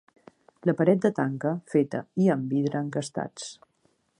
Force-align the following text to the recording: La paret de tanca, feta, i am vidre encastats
La 0.69 0.73
paret 0.79 1.03
de 1.03 1.11
tanca, 1.19 1.51
feta, 1.75 2.01
i 2.25 2.31
am 2.37 2.47
vidre 2.55 2.81
encastats 2.85 3.51